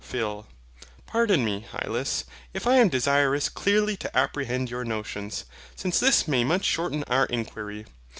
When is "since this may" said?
5.75-6.43